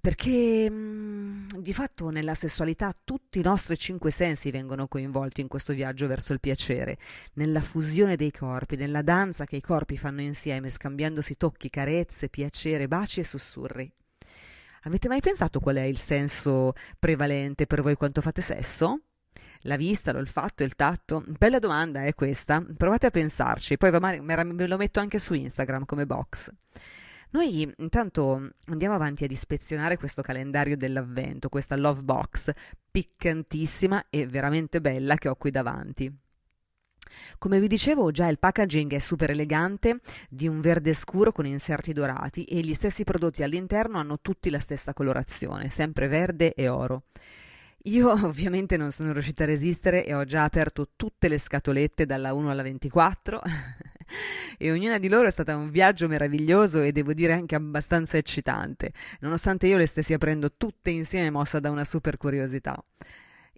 Perché 0.00 0.70
mh, 0.70 0.74
mm, 0.74 1.46
di 1.58 1.72
fatto 1.72 2.10
nella 2.10 2.34
sessualità 2.34 2.94
tutti 3.04 3.40
i 3.40 3.42
nostri 3.42 3.76
cinque 3.76 4.12
sensi 4.12 4.52
vengono 4.52 4.86
coinvolti 4.86 5.40
in 5.40 5.48
questo 5.48 5.72
viaggio 5.72 6.06
verso 6.06 6.32
il 6.32 6.40
piacere, 6.40 6.98
nella 7.34 7.60
fusione 7.60 8.14
dei 8.14 8.30
corpi, 8.30 8.76
nella 8.76 9.02
danza 9.02 9.44
che 9.44 9.56
i 9.56 9.60
corpi 9.60 9.96
fanno 9.96 10.20
insieme, 10.20 10.70
scambiandosi 10.70 11.36
tocchi, 11.36 11.68
carezze, 11.68 12.28
piacere, 12.28 12.86
baci 12.86 13.20
e 13.20 13.24
sussurri. 13.24 13.92
Avete 14.88 15.08
mai 15.08 15.20
pensato 15.20 15.60
qual 15.60 15.76
è 15.76 15.82
il 15.82 15.98
senso 15.98 16.72
prevalente 16.98 17.66
per 17.66 17.82
voi 17.82 17.94
quanto 17.94 18.22
fate 18.22 18.40
sesso? 18.40 19.02
La 19.62 19.76
vista, 19.76 20.12
l'olfatto, 20.12 20.62
il 20.62 20.76
tatto? 20.76 21.22
Bella 21.26 21.58
domanda 21.58 22.04
è 22.04 22.14
questa. 22.14 22.64
Provate 22.74 23.04
a 23.04 23.10
pensarci, 23.10 23.76
poi 23.76 23.90
ve 23.90 24.66
lo 24.66 24.76
metto 24.78 24.98
anche 24.98 25.18
su 25.18 25.34
Instagram 25.34 25.84
come 25.84 26.06
box. 26.06 26.50
Noi 27.32 27.70
intanto 27.76 28.52
andiamo 28.68 28.94
avanti 28.94 29.24
ad 29.24 29.30
ispezionare 29.30 29.98
questo 29.98 30.22
calendario 30.22 30.74
dell'avvento, 30.74 31.50
questa 31.50 31.76
love 31.76 32.00
box 32.00 32.50
piccantissima 32.90 34.06
e 34.08 34.26
veramente 34.26 34.80
bella 34.80 35.16
che 35.16 35.28
ho 35.28 35.34
qui 35.34 35.50
davanti. 35.50 36.10
Come 37.38 37.60
vi 37.60 37.68
dicevo, 37.68 38.10
già 38.10 38.26
il 38.28 38.38
packaging 38.38 38.92
è 38.94 38.98
super 38.98 39.30
elegante, 39.30 40.00
di 40.28 40.48
un 40.48 40.60
verde 40.60 40.92
scuro 40.92 41.32
con 41.32 41.46
inserti 41.46 41.92
dorati 41.92 42.44
e 42.44 42.60
gli 42.60 42.74
stessi 42.74 43.04
prodotti 43.04 43.42
all'interno 43.42 43.98
hanno 43.98 44.18
tutti 44.20 44.50
la 44.50 44.60
stessa 44.60 44.92
colorazione, 44.92 45.70
sempre 45.70 46.08
verde 46.08 46.54
e 46.54 46.68
oro. 46.68 47.04
Io 47.84 48.10
ovviamente 48.26 48.76
non 48.76 48.92
sono 48.92 49.12
riuscita 49.12 49.44
a 49.44 49.46
resistere 49.46 50.04
e 50.04 50.14
ho 50.14 50.24
già 50.24 50.44
aperto 50.44 50.90
tutte 50.96 51.28
le 51.28 51.38
scatolette 51.38 52.06
dalla 52.06 52.32
1 52.32 52.50
alla 52.50 52.62
24 52.62 53.42
e 54.58 54.72
ognuna 54.72 54.98
di 54.98 55.08
loro 55.08 55.28
è 55.28 55.30
stata 55.30 55.56
un 55.56 55.70
viaggio 55.70 56.08
meraviglioso 56.08 56.80
e 56.80 56.92
devo 56.92 57.12
dire 57.12 57.32
anche 57.32 57.54
abbastanza 57.54 58.16
eccitante, 58.16 58.92
nonostante 59.20 59.66
io 59.66 59.76
le 59.76 59.86
stessi 59.86 60.12
aprendo 60.12 60.50
tutte 60.50 60.90
insieme 60.90 61.30
mossa 61.30 61.60
da 61.60 61.70
una 61.70 61.84
super 61.84 62.16
curiosità. 62.16 62.82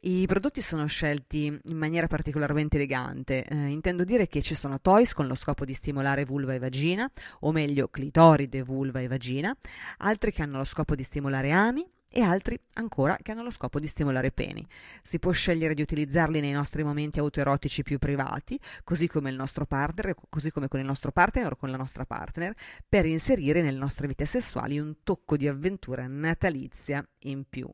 I 0.03 0.25
prodotti 0.27 0.63
sono 0.63 0.87
scelti 0.87 1.61
in 1.65 1.77
maniera 1.77 2.07
particolarmente 2.07 2.77
elegante, 2.77 3.45
eh, 3.45 3.67
intendo 3.67 4.03
dire 4.03 4.29
che 4.29 4.41
ci 4.41 4.55
sono 4.55 4.81
toys 4.81 5.13
con 5.13 5.27
lo 5.27 5.35
scopo 5.35 5.67
di 5.67 5.75
stimolare 5.75 6.25
vulva 6.25 6.55
e 6.55 6.59
vagina, 6.59 7.11
o 7.41 7.53
meglio 7.53 7.89
clitoride, 7.89 8.63
vulva 8.63 9.01
e 9.01 9.09
vagina, 9.09 9.55
altri 9.99 10.33
che 10.33 10.41
hanno 10.41 10.57
lo 10.57 10.65
scopo 10.65 10.95
di 10.95 11.03
stimolare 11.03 11.51
ani 11.51 11.87
e 12.09 12.23
altri 12.23 12.59
ancora 12.75 13.19
che 13.21 13.33
hanno 13.33 13.43
lo 13.43 13.51
scopo 13.51 13.79
di 13.79 13.87
stimolare 13.87 14.33
peni. 14.33 14.67
Si 15.03 15.19
può 15.19 15.33
scegliere 15.33 15.75
di 15.75 15.83
utilizzarli 15.83 16.41
nei 16.41 16.53
nostri 16.53 16.83
momenti 16.83 17.19
autoerotici 17.19 17.83
più 17.83 17.99
privati, 17.99 18.59
così 18.83 19.07
come 19.07 19.37
partner, 19.69 20.15
così 20.31 20.51
come 20.51 20.69
con 20.69 20.81
il 20.81 20.87
nostro 20.87 21.13
partner 21.13 21.53
o 21.53 21.57
con 21.57 21.71
la 21.71 21.77
nostra 21.77 22.07
partner, 22.07 22.55
per 22.89 23.05
inserire 23.05 23.61
nelle 23.61 23.79
nostre 23.79 24.07
vite 24.07 24.25
sessuali 24.25 24.79
un 24.79 25.03
tocco 25.03 25.37
di 25.37 25.47
avventura 25.47 26.07
natalizia 26.07 27.07
in 27.25 27.45
più. 27.47 27.71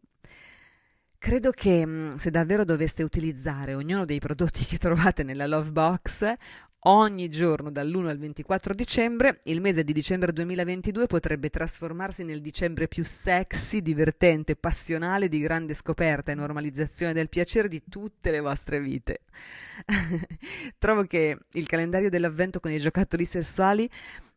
Credo 1.27 1.51
che 1.51 1.85
mm, 1.85 2.15
se 2.19 2.31
davvero 2.31 2.65
doveste 2.65 3.03
utilizzare 3.03 3.75
ognuno 3.75 4.05
dei 4.05 4.21
prodotti 4.21 4.65
che 4.65 4.79
trovate 4.79 5.25
nella 5.25 5.49
Love 5.49 5.73
Box 5.73 6.33
ogni 6.85 7.29
giorno 7.29 7.73
dall'1 7.73 8.07
al 8.07 8.17
24 8.17 8.73
dicembre, 8.75 9.41
il 9.47 9.61
mese 9.61 9.83
di 9.83 9.93
dicembre 9.93 10.33
2022 10.33 11.09
potrebbe 11.09 11.51
trasformarsi 11.51 12.23
nel 12.23 12.41
dicembre 12.41 12.87
più 12.87 13.03
sexy, 13.05 13.83
divertente, 13.83 14.55
passionale, 14.55 15.27
di 15.27 15.41
grande 15.41 15.75
scoperta 15.75 16.31
e 16.31 16.37
normalizzazione 16.37 17.13
del 17.13 17.29
piacere 17.29 17.67
di 17.67 17.83
tutte 17.91 18.31
le 18.31 18.39
vostre 18.39 18.79
vite. 18.79 19.23
Trovo 20.79 21.07
che 21.07 21.37
il 21.55 21.67
calendario 21.67 22.09
dell'avvento 22.09 22.61
con 22.61 22.71
i 22.71 22.79
giocattoli 22.79 23.25
sessuali 23.25 23.91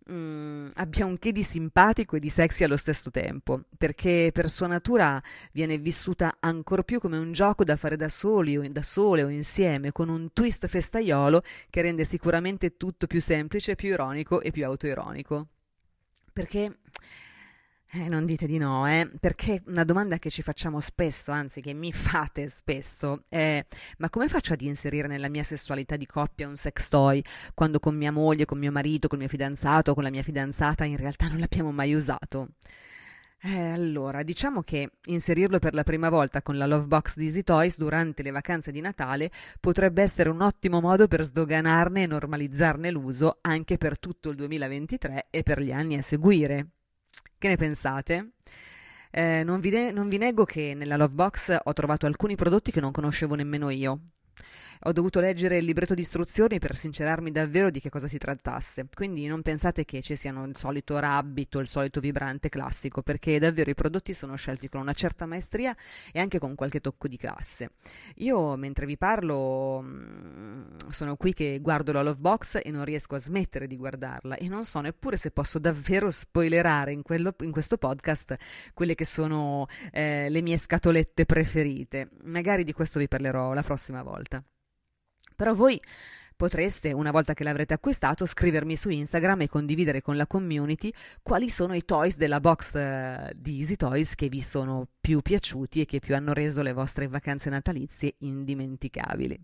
mh, 0.09 0.13
mm, 0.13 0.67
abbia 0.75 1.05
un 1.05 1.17
che 1.17 1.31
di 1.31 1.43
simpatico 1.43 2.15
e 2.15 2.19
di 2.19 2.29
sexy 2.29 2.63
allo 2.63 2.77
stesso 2.77 3.11
tempo, 3.11 3.61
perché 3.77 4.31
per 4.33 4.49
sua 4.49 4.67
natura 4.67 5.21
viene 5.51 5.77
vissuta 5.77 6.37
ancor 6.39 6.83
più 6.83 6.99
come 6.99 7.17
un 7.17 7.31
gioco 7.31 7.63
da 7.63 7.75
fare 7.75 7.95
da 7.95 8.09
soli 8.09 8.57
o 8.57 8.67
da 8.69 8.83
sole 8.83 9.23
o 9.23 9.29
insieme, 9.29 9.91
con 9.91 10.09
un 10.09 10.33
twist 10.33 10.67
festaiolo 10.67 11.43
che 11.69 11.81
rende 11.81 12.05
sicuramente 12.05 12.77
tutto 12.77 13.07
più 13.07 13.21
semplice, 13.21 13.75
più 13.75 13.89
ironico 13.89 14.41
e 14.41 14.51
più 14.51 14.65
autoironico. 14.65 15.47
Perché 16.31 16.79
eh, 17.91 18.07
non 18.07 18.25
dite 18.25 18.45
di 18.45 18.59
no, 18.59 18.87
eh? 18.87 19.09
perché 19.19 19.63
una 19.65 19.83
domanda 19.83 20.19
che 20.19 20.29
ci 20.29 20.43
facciamo 20.43 20.79
spesso, 20.79 21.31
anzi 21.31 21.59
che 21.59 21.73
mi 21.73 21.91
fate 21.93 22.47
spesso, 22.47 23.23
è 23.29 23.65
ma 23.97 24.09
come 24.09 24.27
faccio 24.27 24.53
ad 24.53 24.61
inserire 24.61 25.07
nella 25.07 25.27
mia 25.27 25.43
sessualità 25.43 25.95
di 25.95 26.05
coppia 26.05 26.47
un 26.47 26.55
sex 26.55 26.87
toy 26.87 27.21
quando 27.55 27.79
con 27.79 27.95
mia 27.95 28.11
moglie, 28.11 28.45
con 28.45 28.59
mio 28.59 28.71
marito, 28.71 29.07
con 29.07 29.17
mio 29.17 29.27
fidanzato, 29.27 29.95
con 29.95 30.03
la 30.03 30.11
mia 30.11 30.21
fidanzata 30.21 30.85
in 30.85 30.97
realtà 30.97 31.27
non 31.27 31.39
l'abbiamo 31.39 31.71
mai 31.71 31.95
usato? 31.95 32.49
Eh, 33.41 33.71
allora, 33.71 34.21
diciamo 34.21 34.63
che 34.63 34.91
inserirlo 35.05 35.59
per 35.59 35.73
la 35.73 35.83
prima 35.83 36.09
volta 36.09 36.41
con 36.41 36.57
la 36.57 36.65
Love 36.65 36.87
Box 36.87 37.15
di 37.15 37.25
Easy 37.25 37.41
Toys 37.41 37.77
durante 37.77 38.21
le 38.21 38.31
vacanze 38.31 38.71
di 38.71 38.81
Natale 38.81 39.31
potrebbe 39.59 40.01
essere 40.01 40.29
un 40.29 40.41
ottimo 40.41 40.81
modo 40.81 41.07
per 41.07 41.23
sdoganarne 41.23 42.03
e 42.03 42.07
normalizzarne 42.07 42.91
l'uso 42.91 43.37
anche 43.41 43.77
per 43.77 43.97
tutto 43.97 44.29
il 44.29 44.35
2023 44.35 45.27
e 45.29 45.41
per 45.43 45.61
gli 45.61 45.71
anni 45.71 45.97
a 45.97 46.01
seguire. 46.01 46.67
Che 47.37 47.47
ne 47.47 47.55
pensate? 47.55 48.31
Eh, 49.11 49.43
non, 49.43 49.59
vi 49.59 49.69
de- 49.69 49.91
non 49.91 50.07
vi 50.09 50.17
nego 50.17 50.43
che 50.45 50.73
nella 50.75 50.95
Love 50.97 51.13
Box 51.13 51.57
ho 51.63 51.73
trovato 51.73 52.05
alcuni 52.05 52.35
prodotti 52.35 52.71
che 52.71 52.79
non 52.81 52.91
conoscevo 52.91 53.35
nemmeno 53.35 53.69
io. 53.69 53.99
Ho 54.83 54.93
dovuto 54.93 55.19
leggere 55.19 55.57
il 55.57 55.65
libretto 55.65 55.93
di 55.93 55.99
istruzioni 55.99 56.57
per 56.57 56.77
sincerarmi 56.77 57.31
davvero 57.31 57.69
di 57.69 57.81
che 57.81 57.89
cosa 57.89 58.07
si 58.07 58.17
trattasse, 58.17 58.87
quindi 58.93 59.27
non 59.27 59.41
pensate 59.41 59.83
che 59.83 60.01
ci 60.01 60.15
siano 60.15 60.45
il 60.45 60.55
solito 60.55 60.97
rabbit 60.97 61.55
o 61.55 61.59
il 61.59 61.67
solito 61.67 61.99
vibrante 61.99 62.47
classico, 62.47 63.01
perché 63.01 63.39
davvero 63.39 63.69
i 63.69 63.75
prodotti 63.75 64.13
sono 64.13 64.37
scelti 64.37 64.69
con 64.69 64.79
una 64.79 64.93
certa 64.93 65.25
maestria 65.25 65.75
e 66.13 66.21
anche 66.21 66.39
con 66.39 66.55
qualche 66.55 66.79
tocco 66.79 67.09
di 67.09 67.17
classe. 67.17 67.71
Io 68.19 68.55
mentre 68.55 68.85
vi 68.85 68.95
parlo 68.95 69.81
mm, 69.83 70.63
sono 70.91 71.17
qui 71.17 71.33
che 71.33 71.59
guardo 71.59 71.91
la 71.91 72.01
Love 72.01 72.19
Box 72.19 72.61
e 72.63 72.71
non 72.71 72.85
riesco 72.85 73.15
a 73.15 73.19
smettere 73.19 73.67
di 73.67 73.75
guardarla 73.75 74.37
e 74.37 74.47
non 74.47 74.63
so 74.63 74.79
neppure 74.79 75.17
se 75.17 75.31
posso 75.31 75.59
davvero 75.59 76.09
spoilerare 76.09 76.93
in, 76.93 77.01
quello, 77.01 77.35
in 77.41 77.51
questo 77.51 77.77
podcast 77.77 78.37
quelle 78.73 78.95
che 78.95 79.03
sono 79.03 79.67
eh, 79.91 80.29
le 80.29 80.41
mie 80.41 80.57
scatolette 80.57 81.25
preferite. 81.25 82.11
Magari 82.23 82.63
di 82.63 82.71
questo 82.71 82.97
vi 82.97 83.09
parlerò 83.09 83.51
la 83.51 83.61
prossima 83.61 84.03
volta. 84.03 84.41
Però 85.39 85.53
voi 85.53 85.79
potreste, 86.35 86.91
una 86.91 87.11
volta 87.11 87.33
che 87.33 87.45
l'avrete 87.45 87.73
acquistato, 87.73 88.25
scrivermi 88.25 88.75
su 88.75 88.89
Instagram 88.89 89.43
e 89.43 89.47
condividere 89.47 90.01
con 90.01 90.17
la 90.17 90.27
community 90.27 90.91
quali 91.23 91.47
sono 91.47 91.75
i 91.75 91.85
toys 91.85 92.17
della 92.17 92.41
box 92.41 92.73
uh, 92.73 93.31
di 93.33 93.61
Easy 93.61 93.77
Toys 93.77 94.15
che 94.15 94.27
vi 94.27 94.41
sono 94.41 94.85
più 94.99 95.21
piaciuti 95.21 95.79
e 95.79 95.85
che 95.85 95.99
più 95.99 96.13
hanno 96.13 96.33
reso 96.33 96.61
le 96.61 96.73
vostre 96.73 97.07
vacanze 97.07 97.49
natalizie 97.49 98.15
indimenticabili. 98.17 99.41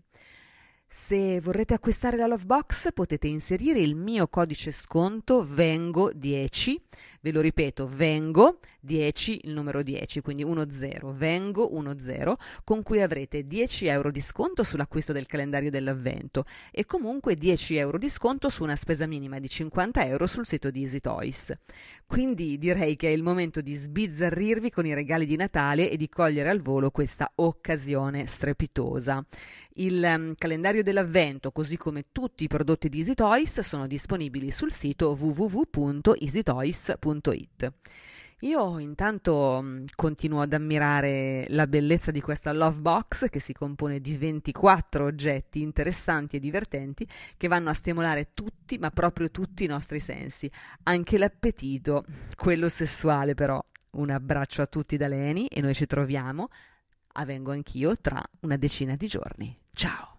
Se 0.86 1.40
vorrete 1.40 1.72
acquistare 1.72 2.18
la 2.18 2.26
Love 2.26 2.44
Box 2.44 2.92
potete 2.92 3.26
inserire 3.26 3.78
il 3.78 3.96
mio 3.96 4.28
codice 4.28 4.70
sconto 4.70 5.46
VENGO10, 5.46 6.76
ve 7.22 7.32
lo 7.32 7.40
ripeto, 7.40 7.88
VENGO 7.88 8.60
10, 8.86 9.40
il 9.42 9.52
numero 9.52 9.82
10, 9.82 10.22
quindi 10.22 10.44
10, 10.44 11.00
vengo 11.12 11.68
10, 11.68 12.34
con 12.64 12.82
cui 12.82 13.02
avrete 13.02 13.46
10 13.46 13.86
euro 13.86 14.10
di 14.10 14.20
sconto 14.20 14.62
sull'acquisto 14.62 15.12
del 15.12 15.26
calendario 15.26 15.70
dell'avvento 15.70 16.44
e 16.70 16.86
comunque 16.86 17.34
10 17.34 17.76
euro 17.76 17.98
di 17.98 18.08
sconto 18.08 18.48
su 18.48 18.62
una 18.62 18.76
spesa 18.76 19.06
minima 19.06 19.40
di 19.40 19.48
50 19.48 20.06
euro 20.06 20.26
sul 20.26 20.46
sito 20.46 20.70
di 20.70 20.82
Easy 20.82 21.00
Toys. 21.00 21.52
Quindi 22.06 22.56
direi 22.56 22.96
che 22.96 23.08
è 23.08 23.10
il 23.10 23.24
momento 23.24 23.60
di 23.60 23.74
sbizzarrirvi 23.74 24.70
con 24.70 24.86
i 24.86 24.94
regali 24.94 25.26
di 25.26 25.36
Natale 25.36 25.90
e 25.90 25.96
di 25.96 26.08
cogliere 26.08 26.48
al 26.48 26.62
volo 26.62 26.90
questa 26.90 27.30
occasione 27.34 28.26
strepitosa. 28.26 29.24
Il 29.78 30.02
um, 30.02 30.32
calendario 30.38 30.82
dell'avvento, 30.82 31.50
così 31.50 31.76
come 31.76 32.06
tutti 32.12 32.44
i 32.44 32.48
prodotti 32.48 32.88
di 32.88 32.98
Easy 32.98 33.14
Toys, 33.14 33.60
sono 33.60 33.86
disponibili 33.86 34.50
sul 34.50 34.72
sito 34.72 35.14
www.easytoys.it. 35.18 37.72
Io 38.40 38.78
intanto 38.78 39.60
mm, 39.62 39.84
continuo 39.94 40.42
ad 40.42 40.52
ammirare 40.52 41.46
la 41.48 41.66
bellezza 41.66 42.10
di 42.10 42.20
questa 42.20 42.52
Love 42.52 42.76
Box 42.80 43.30
che 43.30 43.40
si 43.40 43.54
compone 43.54 43.98
di 43.98 44.14
24 44.14 45.06
oggetti 45.06 45.62
interessanti 45.62 46.36
e 46.36 46.38
divertenti 46.38 47.08
che 47.38 47.48
vanno 47.48 47.70
a 47.70 47.74
stimolare 47.74 48.34
tutti, 48.34 48.76
ma 48.76 48.90
proprio 48.90 49.30
tutti 49.30 49.64
i 49.64 49.68
nostri 49.68 50.00
sensi, 50.00 50.50
anche 50.82 51.16
l'appetito, 51.16 52.04
quello 52.34 52.68
sessuale 52.68 53.34
però. 53.34 53.62
Un 53.92 54.10
abbraccio 54.10 54.60
a 54.60 54.66
tutti 54.66 54.98
da 54.98 55.08
Leni 55.08 55.46
e 55.46 55.62
noi 55.62 55.74
ci 55.74 55.86
troviamo, 55.86 56.48
a 57.12 57.24
Vengo 57.24 57.52
anch'io, 57.52 57.96
tra 57.96 58.22
una 58.40 58.58
decina 58.58 58.96
di 58.96 59.06
giorni. 59.06 59.58
Ciao! 59.72 60.15